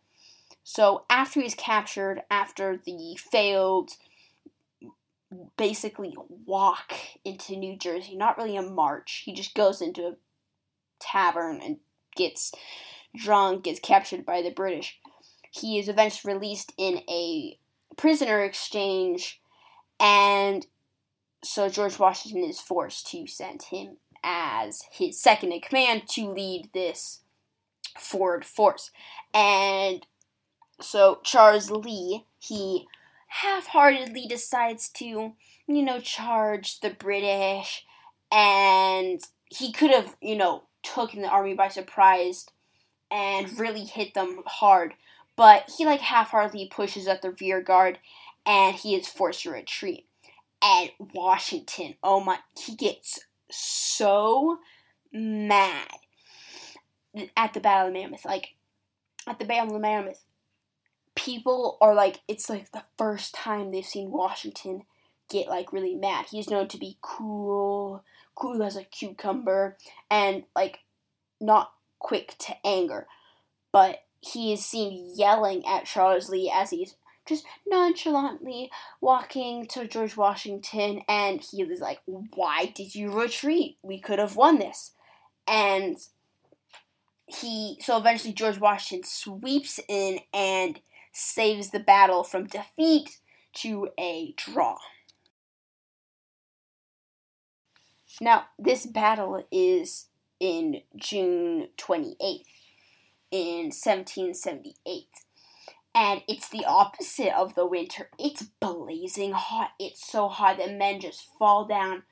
So 0.63 1.05
after 1.11 1.41
he's 1.41 1.55
captured, 1.55 2.23
after 2.31 2.77
the 2.77 3.19
failed 3.31 3.93
basically 5.57 6.15
walk 6.47 6.93
into 7.25 7.57
New 7.57 7.77
Jersey, 7.77 8.17
not 8.17 8.37
really 8.37 8.57
a 8.57 8.63
march. 8.63 9.23
He 9.25 9.33
just 9.33 9.55
goes 9.55 9.81
into 9.81 10.07
a 10.07 10.17
tavern 11.01 11.61
and 11.63 11.79
gets 12.17 12.53
drunk, 13.15 13.65
gets 13.65 13.81
captured 13.81 14.25
by 14.27 14.43
the 14.43 14.51
British. 14.51 14.99
He 15.51 15.79
is 15.79 15.89
eventually 15.89 16.35
released 16.35 16.73
in 16.77 17.03
a 17.09 17.59
prisoner 17.97 18.43
exchange, 18.43 19.41
and 20.01 20.67
so 21.45 21.69
George 21.69 21.99
Washington 21.99 22.43
is 22.49 22.61
forced 22.61 23.07
to 23.09 23.27
send 23.27 23.63
him 23.65 23.99
as 24.25 24.83
his 24.91 25.21
second 25.21 25.53
in 25.53 25.61
command 25.61 26.09
to 26.09 26.31
lead 26.31 26.71
this 26.73 27.21
forward 27.99 28.45
force. 28.45 28.91
And 29.33 30.07
so 30.81 31.21
Charles 31.23 31.71
Lee, 31.71 32.25
he 32.39 32.87
half 33.35 33.67
heartedly 33.67 34.27
decides 34.29 34.89
to, 34.89 35.05
you 35.05 35.83
know, 35.83 35.99
charge 35.99 36.79
the 36.81 36.91
British. 36.91 37.85
And 38.31 39.21
he 39.47 39.73
could 39.73 39.91
have, 39.91 40.17
you 40.21 40.37
know, 40.37 40.65
taken 40.85 41.23
the 41.23 41.29
army 41.29 41.55
by 41.55 41.69
surprise 41.69 42.47
and 43.11 43.59
really 43.59 43.85
hit 43.85 44.15
them 44.15 44.43
hard. 44.47 44.95
But 45.37 45.71
he, 45.77 45.85
like, 45.85 46.01
half 46.01 46.31
heartedly 46.31 46.71
pushes 46.73 47.09
at 47.09 47.23
the 47.23 47.35
rear 47.41 47.61
guard 47.61 47.99
and 48.47 48.77
he 48.77 48.95
is 48.95 49.09
forced 49.09 49.43
to 49.43 49.51
retreat. 49.51 50.07
And 50.63 50.91
Washington, 51.13 51.95
oh 52.05 52.21
my, 52.21 52.39
he 52.57 52.77
gets 52.77 53.19
so 53.51 54.59
mad 55.13 55.89
at 57.37 57.53
the 57.53 57.61
Battle 57.61 57.89
of 57.89 57.95
Monmouth. 57.95 58.25
Like, 58.25 58.55
at 59.27 59.41
the 59.41 59.45
Battle 59.45 59.75
of 59.75 59.83
Monmouth, 59.83 60.25
people 61.25 61.79
are 61.81 61.95
like, 61.95 62.21
it's 62.29 62.51
like 62.51 62.71
the 62.73 62.83
first 62.99 63.35
time 63.35 63.71
they've 63.71 63.85
seen 63.85 64.11
Washington 64.11 64.83
get 65.31 65.49
like 65.49 65.73
really 65.73 65.95
mad. 65.95 66.27
He's 66.31 66.51
known 66.51 66.69
to 66.69 66.79
be 66.79 66.99
cool, 67.01 68.05
cool 68.35 68.63
as 68.63 68.77
a 68.77 68.85
cucumber, 68.85 69.79
and 70.11 70.45
like 70.55 70.81
not 71.41 71.73
quick 71.99 72.37
to 72.41 72.55
anger. 72.65 73.07
But 73.73 74.03
he 74.21 74.53
is 74.53 74.65
seen 74.65 75.13
yelling 75.17 75.67
at 75.67 75.87
Charles 75.87 76.29
Lee 76.29 76.53
as 76.55 76.71
he's 76.71 76.97
just 77.27 77.47
nonchalantly 77.67 78.71
walking 79.01 79.67
to 79.69 79.89
George 79.89 80.19
Washington, 80.19 81.01
and 81.09 81.41
he 81.41 81.65
was 81.65 81.81
like, 81.81 82.01
Why 82.05 82.67
did 82.67 82.95
you 82.95 83.11
retreat? 83.11 83.79
We 83.83 83.99
could 83.99 84.19
have 84.19 84.37
won 84.37 84.59
this. 84.59 84.93
And 85.49 85.97
he, 87.27 87.79
so 87.81 87.97
eventually 87.97 88.35
George 88.35 88.59
Washington 88.59 89.09
sweeps 89.09 89.81
in 89.89 90.21
and 90.35 90.81
saves 91.15 91.71
the 91.71 91.81
battle 91.81 92.25
from 92.25 92.47
defeat 92.47 93.19
to 93.55 93.89
a 93.99 94.35
draw. 94.37 94.77
Now, 98.21 98.47
this 98.59 98.87
battle 98.87 99.47
is 99.51 100.07
in 100.39 100.83
June 100.97 101.69
28th 101.79 102.45
in 103.31 103.67
1778. 103.67 105.07
And 105.97 106.23
it's 106.29 106.49
the 106.49 106.65
opposite 106.65 107.37
of 107.37 107.55
the 107.55 107.67
winter. 107.67 108.11
It's 108.19 108.43
blazing 108.43 109.33
hot. 109.33 109.71
It's 109.79 110.05
so 110.05 110.29
hot 110.29 110.59
that 110.59 110.77
men 110.77 111.01
just 111.01 111.29
fall 111.39 111.65
down. 111.65 112.03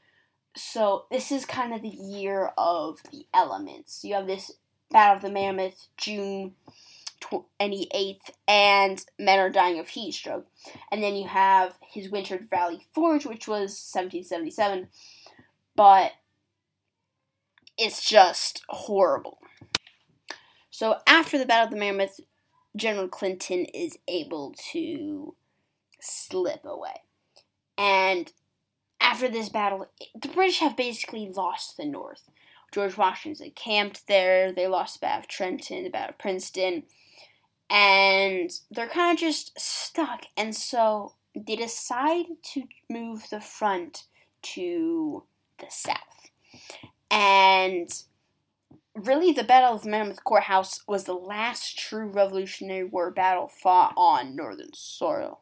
So, 0.56 1.06
this 1.10 1.32
is 1.32 1.44
kind 1.44 1.72
of 1.74 1.82
the 1.82 1.88
year 1.88 2.52
of 2.56 3.00
the 3.10 3.26
elements. 3.34 4.04
You 4.04 4.14
have 4.14 4.26
this 4.26 4.52
Battle 4.90 5.16
of 5.16 5.22
the 5.22 5.30
Monmouth, 5.30 5.86
June 5.96 6.54
28th, 7.22 8.30
and 8.46 9.04
men 9.18 9.38
are 9.38 9.50
dying 9.50 9.78
of 9.78 9.88
heat 9.88 10.12
stroke. 10.12 10.46
And 10.90 11.02
then 11.02 11.14
you 11.14 11.28
have 11.28 11.74
his 11.92 12.10
Winter 12.10 12.40
Valley 12.50 12.84
Forge, 12.94 13.24
which 13.24 13.48
was 13.48 13.70
1777. 13.92 14.88
But 15.74 16.12
it's 17.78 18.04
just 18.04 18.62
horrible. 18.68 19.38
So 20.70 20.96
after 21.06 21.38
the 21.38 21.46
Battle 21.46 21.66
of 21.66 21.70
the 21.70 21.78
Monmouth, 21.78 22.20
General 22.76 23.08
Clinton 23.08 23.66
is 23.66 23.98
able 24.08 24.54
to 24.72 25.34
slip 26.00 26.64
away. 26.64 27.02
And 27.76 28.32
after 29.00 29.28
this 29.28 29.48
battle, 29.48 29.86
the 30.20 30.28
British 30.28 30.60
have 30.60 30.76
basically 30.76 31.28
lost 31.28 31.76
the 31.76 31.84
North. 31.84 32.30
George 32.72 32.96
Washington 32.96 33.46
encamped 33.46 34.06
there. 34.06 34.52
They 34.52 34.66
lost 34.66 34.94
the 34.94 35.06
Battle 35.06 35.20
of 35.20 35.28
Trenton, 35.28 35.84
the 35.84 35.90
Battle 35.90 36.10
of 36.10 36.18
Princeton, 36.18 36.84
and 37.72 38.50
they're 38.70 38.86
kind 38.86 39.16
of 39.16 39.20
just 39.20 39.58
stuck. 39.58 40.26
And 40.36 40.54
so 40.54 41.14
they 41.34 41.56
decide 41.56 42.26
to 42.52 42.64
move 42.90 43.24
the 43.30 43.40
front 43.40 44.04
to 44.42 45.24
the 45.58 45.66
south. 45.70 45.96
And 47.10 47.88
really, 48.94 49.32
the 49.32 49.42
Battle 49.42 49.74
of 49.74 49.86
Monmouth 49.86 50.22
Courthouse 50.22 50.82
was 50.86 51.04
the 51.04 51.14
last 51.14 51.78
true 51.78 52.08
Revolutionary 52.08 52.84
War 52.84 53.10
battle 53.10 53.48
fought 53.48 53.94
on 53.96 54.36
Northern 54.36 54.74
soil 54.74 55.40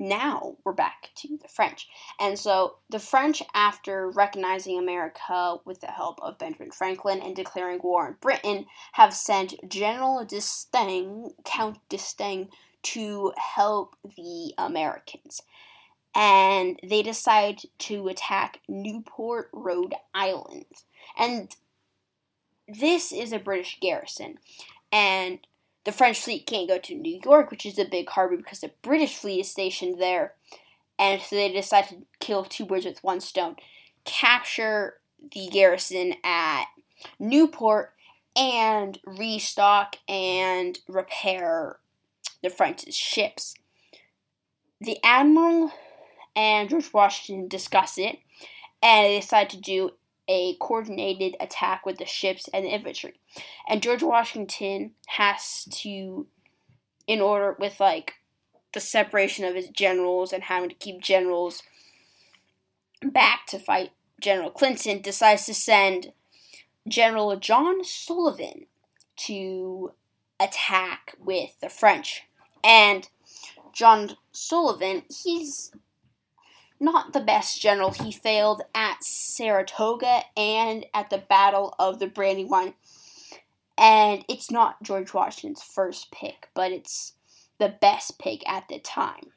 now 0.00 0.56
we're 0.64 0.72
back 0.72 1.10
to 1.16 1.38
the 1.40 1.48
French. 1.48 1.86
And 2.18 2.38
so 2.38 2.76
the 2.88 2.98
French, 2.98 3.42
after 3.54 4.10
recognizing 4.10 4.78
America 4.78 5.58
with 5.64 5.80
the 5.80 5.88
help 5.88 6.18
of 6.22 6.38
Benjamin 6.38 6.72
Franklin 6.72 7.20
and 7.20 7.36
declaring 7.36 7.78
war 7.82 8.06
on 8.06 8.16
Britain, 8.20 8.66
have 8.92 9.14
sent 9.14 9.54
General 9.68 10.24
d'Estaing, 10.24 11.32
Count 11.44 11.78
d'Estaing, 11.88 12.48
to 12.82 13.32
help 13.36 13.94
the 14.16 14.54
Americans. 14.56 15.42
And 16.14 16.80
they 16.82 17.02
decide 17.02 17.60
to 17.80 18.08
attack 18.08 18.60
Newport, 18.68 19.50
Rhode 19.52 19.94
Island. 20.14 20.64
And 21.16 21.54
this 22.66 23.12
is 23.12 23.32
a 23.32 23.38
British 23.38 23.78
garrison. 23.80 24.38
And 24.90 25.38
the 25.84 25.92
French 25.92 26.20
fleet 26.20 26.46
can't 26.46 26.68
go 26.68 26.78
to 26.78 26.94
New 26.94 27.20
York, 27.24 27.50
which 27.50 27.64
is 27.64 27.78
a 27.78 27.84
big 27.84 28.08
harbor, 28.10 28.36
because 28.36 28.60
the 28.60 28.72
British 28.82 29.16
fleet 29.16 29.40
is 29.40 29.50
stationed 29.50 30.00
there. 30.00 30.34
And 30.98 31.20
so 31.20 31.36
they 31.36 31.50
decide 31.50 31.88
to 31.88 32.02
kill 32.18 32.44
two 32.44 32.66
birds 32.66 32.84
with 32.84 33.02
one 33.02 33.20
stone 33.20 33.56
capture 34.04 34.94
the 35.32 35.48
garrison 35.48 36.14
at 36.24 36.64
Newport 37.18 37.92
and 38.36 38.98
restock 39.06 39.96
and 40.08 40.78
repair 40.88 41.78
the 42.42 42.50
French 42.50 42.92
ships. 42.92 43.54
The 44.80 44.98
admiral 45.04 45.72
and 46.34 46.70
George 46.70 46.92
Washington 46.92 47.48
discuss 47.48 47.98
it, 47.98 48.18
and 48.82 49.06
they 49.06 49.20
decide 49.20 49.50
to 49.50 49.60
do 49.60 49.90
a 50.30 50.54
coordinated 50.60 51.36
attack 51.40 51.84
with 51.84 51.98
the 51.98 52.06
ships 52.06 52.48
and 52.54 52.64
the 52.64 52.70
infantry. 52.70 53.14
And 53.68 53.82
George 53.82 54.02
Washington 54.02 54.92
has 55.08 55.66
to, 55.72 56.28
in 57.08 57.20
order 57.20 57.56
with 57.58 57.80
like 57.80 58.14
the 58.72 58.80
separation 58.80 59.44
of 59.44 59.56
his 59.56 59.68
generals 59.68 60.32
and 60.32 60.44
having 60.44 60.68
to 60.68 60.76
keep 60.76 61.00
generals 61.02 61.64
back 63.02 63.46
to 63.48 63.58
fight 63.58 63.90
General 64.20 64.50
Clinton, 64.50 65.02
decides 65.02 65.46
to 65.46 65.54
send 65.54 66.12
General 66.86 67.36
John 67.36 67.82
Sullivan 67.82 68.66
to 69.26 69.92
attack 70.38 71.16
with 71.18 71.58
the 71.60 71.68
French. 71.68 72.22
And 72.62 73.08
John 73.72 74.16
Sullivan, 74.30 75.02
he's 75.24 75.72
not 76.80 77.12
the 77.12 77.20
best 77.20 77.60
general. 77.60 77.92
He 77.92 78.10
failed 78.10 78.62
at 78.74 79.04
Saratoga 79.04 80.22
and 80.36 80.86
at 80.94 81.10
the 81.10 81.18
Battle 81.18 81.74
of 81.78 81.98
the 81.98 82.06
Brandywine. 82.06 82.74
And 83.76 84.24
it's 84.28 84.50
not 84.50 84.82
George 84.82 85.14
Washington's 85.14 85.62
first 85.62 86.10
pick, 86.10 86.48
but 86.54 86.72
it's 86.72 87.14
the 87.58 87.68
best 87.68 88.18
pick 88.18 88.48
at 88.48 88.68
the 88.68 88.78
time. 88.78 89.32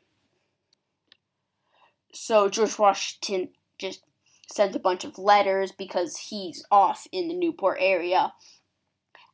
So 2.13 2.49
George 2.49 2.77
Washington 2.77 3.49
just 3.77 4.01
sends 4.51 4.75
a 4.75 4.79
bunch 4.79 5.03
of 5.03 5.17
letters 5.17 5.71
because 5.71 6.17
he's 6.17 6.65
off 6.71 7.07
in 7.11 7.27
the 7.27 7.33
Newport 7.33 7.77
area 7.79 8.33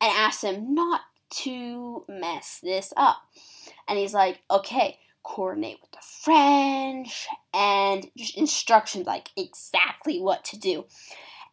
and 0.01 0.11
asks 0.11 0.43
him 0.43 0.73
not 0.73 1.01
to 1.29 2.05
mess 2.07 2.59
this 2.63 2.93
up. 2.95 3.17
And 3.87 3.99
he's 3.99 4.13
like, 4.13 4.41
okay, 4.49 4.97
coordinate 5.23 5.79
with 5.81 5.91
the 5.91 5.97
French, 6.01 7.27
and 7.53 8.09
just 8.17 8.37
instructions 8.37 9.05
like 9.05 9.29
exactly 9.37 10.19
what 10.19 10.43
to 10.45 10.57
do. 10.57 10.85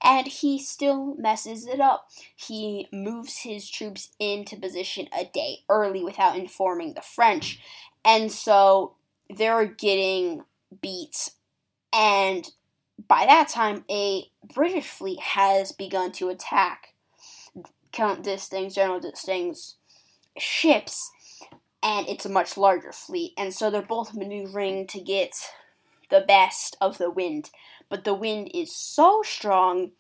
And 0.03 0.27
he 0.27 0.59
still 0.59 1.15
messes 1.17 1.67
it 1.67 1.81
up. 1.81 2.09
He 2.35 2.87
moves 2.93 3.39
his 3.39 3.69
troops 3.69 4.11
into 4.19 4.57
position 4.57 5.09
a 5.19 5.25
day 5.25 5.61
early 5.69 6.05
without 6.05 6.37
informing 6.37 6.95
the 6.95 7.01
French. 7.01 7.61
And 8.05 8.31
so 8.31 8.95
they're 9.35 9.67
getting 9.67 10.45
beat. 10.83 11.31
And 11.93 12.51
by 13.09 13.25
that 13.27 13.49
time, 13.49 13.85
a 13.91 14.31
British 14.55 14.87
fleet 14.87 15.21
has 15.21 15.73
begun 15.73 16.13
to 16.13 16.29
attack 16.29 16.95
Count 17.93 18.23
D'Estaing's, 18.23 18.75
General 18.75 19.01
D'Estaing's 19.01 19.77
ships 20.39 21.11
and 21.87 22.09
it's 22.09 22.27
a 22.27 22.29
much 22.29 22.57
larger 22.57 22.91
fleet, 22.91 23.33
and 23.39 23.55
so 23.55 23.71
they're 23.71 23.81
both 23.81 24.13
maneuvering 24.13 24.89
to 24.89 25.01
get 25.01 25.31
the 26.11 26.25
best 26.27 26.77
of 26.81 26.99
the 26.99 27.09
wind. 27.09 27.51
But 27.89 28.03
the 28.03 28.13
wind 28.13 28.51
is 28.53 28.75
so 28.75 29.23
strong 29.23 29.93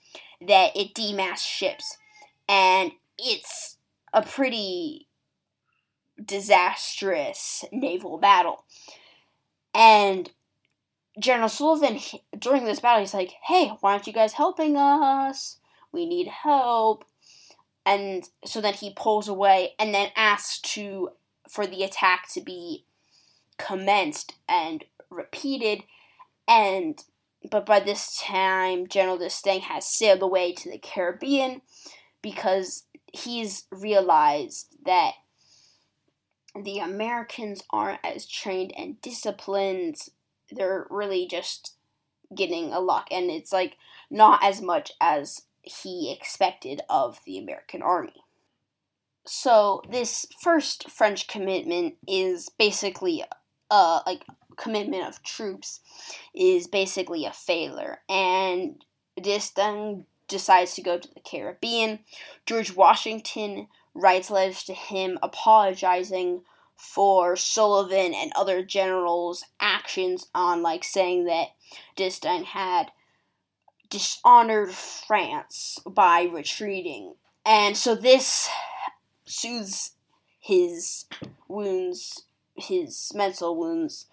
that 0.44 0.76
it 0.76 0.94
demasts 0.94 1.46
ships, 1.46 1.96
and 2.48 2.90
it's 3.16 3.76
a 4.12 4.22
pretty 4.22 5.06
disastrous 6.22 7.64
naval 7.70 8.18
battle. 8.18 8.64
And 9.72 10.28
General 11.20 11.48
Sullivan, 11.48 12.00
during 12.36 12.64
this 12.64 12.80
battle, 12.80 13.00
he's 13.00 13.14
like, 13.14 13.34
hey, 13.44 13.68
why 13.80 13.92
aren't 13.92 14.08
you 14.08 14.12
guys 14.12 14.32
helping 14.32 14.76
us? 14.76 15.58
We 15.92 16.04
need 16.04 16.26
help. 16.26 17.04
And 17.84 18.28
so 18.44 18.60
then 18.60 18.74
he 18.74 18.92
pulls 18.92 19.28
away 19.28 19.74
and 19.78 19.94
then 19.94 20.10
asks 20.16 20.58
to 20.72 21.10
for 21.48 21.66
the 21.66 21.82
attack 21.82 22.28
to 22.32 22.40
be 22.40 22.84
commenced 23.58 24.34
and 24.48 24.84
repeated 25.10 25.82
and 26.46 27.04
but 27.50 27.64
by 27.64 27.80
this 27.80 28.20
time 28.20 28.86
General 28.86 29.18
D'Estaing 29.18 29.60
has 29.60 29.86
sailed 29.86 30.22
away 30.22 30.52
to 30.52 30.70
the 30.70 30.78
Caribbean 30.78 31.62
because 32.22 32.84
he's 33.12 33.64
realized 33.70 34.76
that 34.84 35.12
the 36.54 36.78
Americans 36.78 37.62
aren't 37.70 38.04
as 38.04 38.26
trained 38.26 38.72
and 38.76 39.00
disciplined. 39.00 39.96
They're 40.50 40.86
really 40.90 41.26
just 41.28 41.74
getting 42.34 42.72
a 42.72 42.80
luck 42.80 43.08
and 43.10 43.30
it's 43.30 43.52
like 43.52 43.76
not 44.10 44.42
as 44.42 44.60
much 44.60 44.92
as 45.00 45.42
he 45.62 46.12
expected 46.12 46.80
of 46.88 47.20
the 47.24 47.38
American 47.38 47.82
army. 47.82 48.24
So 49.26 49.82
this 49.90 50.26
first 50.40 50.88
French 50.90 51.26
commitment 51.26 51.94
is 52.06 52.48
basically 52.48 53.24
uh 53.70 54.00
like 54.06 54.24
commitment 54.56 55.06
of 55.06 55.22
troops 55.22 55.80
is 56.34 56.66
basically 56.66 57.24
a 57.24 57.32
failure 57.32 57.98
and 58.08 58.82
this 59.22 59.52
decides 60.28 60.74
to 60.74 60.82
go 60.82 60.98
to 60.98 61.14
the 61.14 61.20
Caribbean. 61.20 62.00
George 62.46 62.74
Washington 62.74 63.68
writes 63.94 64.30
letters 64.30 64.62
to 64.64 64.74
him 64.74 65.18
apologizing 65.22 66.42
for 66.76 67.36
Sullivan 67.36 68.12
and 68.14 68.32
other 68.36 68.62
generals' 68.62 69.44
actions 69.60 70.26
on 70.34 70.62
like 70.62 70.84
saying 70.84 71.24
that 71.24 71.48
D'Estaing 71.96 72.44
had 72.44 72.92
dishonored 73.88 74.70
France 74.70 75.78
by 75.88 76.22
retreating. 76.22 77.14
And 77.46 77.76
so 77.76 77.94
this 77.94 78.48
soothes 79.26 79.92
his 80.40 81.06
wounds, 81.48 82.24
his 82.54 83.12
mental 83.14 83.56
wounds, 83.56 84.06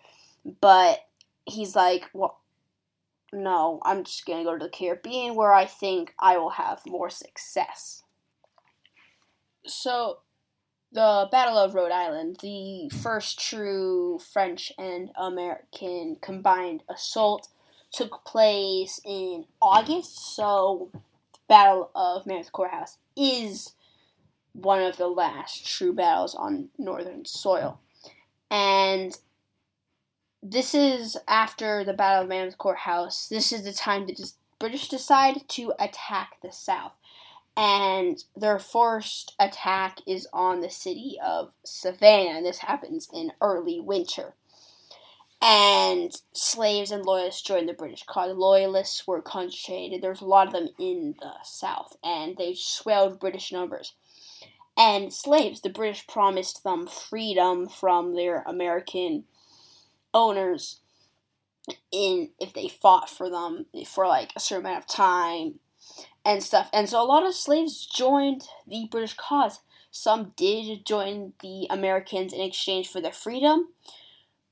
but 0.62 1.00
he's 1.46 1.76
like, 1.76 2.10
well, 2.14 2.40
no, 3.32 3.80
I'm 3.84 4.04
just 4.04 4.26
gonna 4.26 4.44
go 4.44 4.58
to 4.58 4.66
the 4.66 4.70
Caribbean 4.70 5.36
where 5.36 5.54
I 5.54 5.66
think 5.66 6.14
I 6.20 6.38
will 6.38 6.52
have 6.52 6.82
more 6.86 7.10
success. 7.10 8.04
So, 9.66 10.20
the 10.92 11.28
Battle 11.32 11.58
of 11.58 11.74
Rhode 11.74 11.92
Island, 11.92 12.38
the 12.42 12.90
first 13.02 13.40
true 13.40 14.20
French 14.20 14.72
and 14.78 15.10
American 15.16 16.18
combined 16.22 16.84
assault, 16.90 17.48
took 17.92 18.26
place 18.26 19.00
in 19.06 19.46
August. 19.62 20.36
So, 20.36 20.90
the 20.94 21.40
Battle 21.48 21.90
of 21.96 22.26
Monmouth 22.28 22.52
Courthouse 22.52 22.98
is 23.16 23.74
one 24.54 24.82
of 24.82 24.98
the 24.98 25.08
last 25.08 25.66
true 25.66 25.94
battles 25.94 26.36
on 26.36 26.70
northern 26.78 27.26
soil. 27.26 27.80
And 28.50 29.18
this 30.42 30.74
is 30.74 31.18
after 31.28 31.84
the 31.84 31.94
Battle 31.94 32.24
of 32.24 32.30
Monmouth 32.30 32.58
Courthouse. 32.58 33.28
This 33.28 33.52
is 33.52 33.64
the 33.64 33.74
time 33.74 34.08
that 34.08 34.18
the 34.18 34.32
British 34.60 34.88
decide 34.88 35.48
to 35.50 35.74
attack 35.80 36.38
the 36.42 36.52
South 36.52 36.94
and 37.56 38.24
their 38.36 38.58
first 38.58 39.36
attack 39.40 40.00
is 40.08 40.28
on 40.34 40.62
the 40.62 40.70
city 40.70 41.18
of 41.24 41.54
Savannah. 41.64 42.42
This 42.42 42.60
happens 42.60 43.08
in 43.14 43.32
early 43.42 43.80
winter. 43.80 44.34
And 45.40 46.12
slaves 46.32 46.90
and 46.90 47.06
loyalists 47.06 47.42
joined 47.42 47.68
the 47.68 47.74
British 47.74 48.04
cause. 48.04 48.36
Loyalists 48.36 49.06
were 49.06 49.22
concentrated. 49.22 50.02
There's 50.02 50.22
a 50.22 50.26
lot 50.26 50.48
of 50.48 50.54
them 50.54 50.70
in 50.80 51.16
the 51.20 51.34
South, 51.44 51.98
and 52.02 52.38
they 52.38 52.56
swelled 52.56 53.20
British 53.20 53.52
numbers. 53.52 53.94
And 54.78 55.14
slaves, 55.14 55.62
the 55.62 55.70
British 55.70 56.08
promised 56.08 56.64
them 56.64 56.88
freedom 56.88 57.68
from 57.68 58.16
their 58.16 58.44
American 58.48 59.26
owners 60.14 60.80
in 61.92 62.30
if 62.40 62.54
they 62.54 62.68
fought 62.68 63.10
for 63.10 63.30
them 63.30 63.66
for 63.88 64.08
like 64.08 64.32
a 64.36 64.40
certain 64.40 64.66
amount 64.66 64.84
of 64.84 64.88
time 64.88 65.60
and 66.26 66.44
stuff. 66.44 66.70
And 66.74 66.90
so 66.90 67.02
a 67.02 67.06
lot 67.06 67.26
of 67.26 67.36
slaves 67.36 67.86
joined 67.86 68.48
the 68.68 68.88
British 68.90 69.14
cause. 69.14 69.60
Some 69.92 70.34
did 70.36 70.86
join 70.86 71.34
the 71.42 71.68
Americans 71.70 72.34
in 72.34 72.42
exchange 72.42 72.90
for 72.90 73.00
their 73.00 73.12
freedom, 73.12 73.68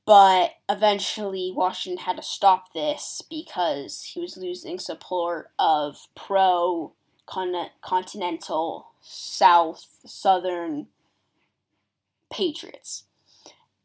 but 0.06 0.52
eventually 0.70 1.52
Washington 1.56 2.06
had 2.06 2.18
to 2.18 2.24
stop 2.24 2.74
this 2.74 3.24
because 3.28 4.12
he 4.14 4.20
was 4.20 4.38
losing 4.38 4.78
support 4.78 5.50
of 5.58 6.08
pro 6.16 6.94
continental 7.26 8.88
South 9.02 9.86
Southern 10.06 10.88
patriots. 12.32 13.04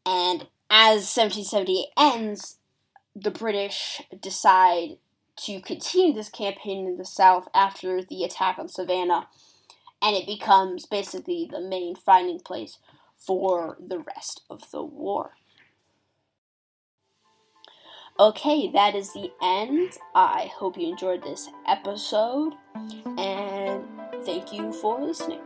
And 0.05 0.47
as 0.69 1.13
1778 1.15 1.87
ends, 1.97 2.57
the 3.15 3.31
British 3.31 4.01
decide 4.19 4.97
to 5.37 5.59
continue 5.61 6.13
this 6.13 6.29
campaign 6.29 6.87
in 6.87 6.97
the 6.97 7.05
South 7.05 7.47
after 7.53 8.01
the 8.03 8.23
attack 8.23 8.57
on 8.57 8.67
Savannah, 8.67 9.27
and 10.01 10.15
it 10.15 10.25
becomes 10.25 10.85
basically 10.85 11.47
the 11.49 11.61
main 11.61 11.95
fighting 11.95 12.39
place 12.39 12.77
for 13.15 13.77
the 13.79 13.99
rest 13.99 14.41
of 14.49 14.71
the 14.71 14.83
war. 14.83 15.31
Okay, 18.19 18.71
that 18.71 18.95
is 18.95 19.13
the 19.13 19.31
end. 19.43 19.91
I 20.15 20.49
hope 20.55 20.75
you 20.75 20.89
enjoyed 20.89 21.21
this 21.21 21.49
episode, 21.67 22.53
and 23.15 23.83
thank 24.25 24.51
you 24.51 24.73
for 24.73 24.99
listening. 24.99 25.41